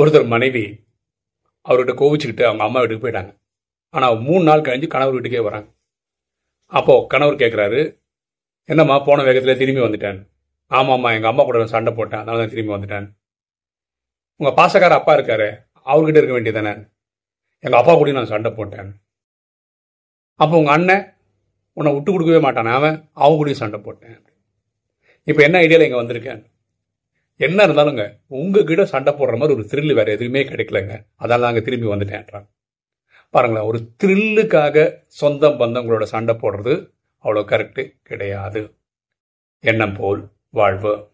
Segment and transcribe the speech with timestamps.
[0.00, 0.64] ஒருத்தர் மனைவி
[1.66, 3.32] அவர்கிட்ட கோவிச்சுக்கிட்டு அவங்க அம்மா வீட்டுக்கு போயிட்டாங்க.
[3.94, 5.68] ஆனால் மூணு நாள் கழிஞ்சு கணவர் வீட்டுக்கே வராங்க.
[6.78, 7.80] அப்போது கணவர் கேட்குறாரு
[8.68, 10.18] என்னம்மா போன வேகத்தில் திரும்பி வந்துட்டேன்.
[10.70, 13.06] ஆமாம்மா எங்கள் அம்மா கூட நான் சண்டை போட்டேன் அதனால தான் திரும்பி வந்துட்டேன்.
[14.40, 15.48] உங்கள் பாசக்கார அப்பா இருக்காரு
[15.92, 16.72] அவர்கிட்ட இருக்க வேண்டியதானே
[17.64, 18.90] எங்கள் அப்பா கூட நான் சண்டை போட்டேன்.
[20.40, 21.04] அப்போ உங்கள் அண்ணன்
[21.78, 24.18] உன்னை விட்டு கொடுக்கவே மாட்டான் அவன் அவங்க கூடயும் சண்டை போட்டேன்.
[25.30, 26.40] இப்போ என்ன ஐடியாவில் இங்கே வந்திருக்கேன்?
[27.36, 31.06] என்ன இருந்தாலுங்க உங்ககிட்ட சண்டை போடுற மாதிரி ஒரு த்ரில் வேற எதுவுமே கிடைக்கலங்க.
[31.14, 32.46] அதனால நாங்கள் திரும்பி வந்துட்டேன்றான்
[33.30, 36.92] பாருங்களேன் ஒரு த்ரில்லுக்காக சொந்தம் பந்தங்களோட சண்டை போடுறது
[37.24, 38.74] அவ்வளோ கரெக்டு கிடையாது.
[39.60, 41.13] எண்ணம் போல் வாழ்வு.